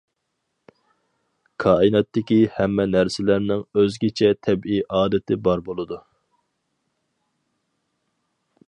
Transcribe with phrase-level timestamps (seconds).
[1.63, 6.03] كائىناتتىكى ھەممە نەرسىلەرنىڭ ئۆزگىچە تەبىئىي ئادىتى بار بولىدۇ.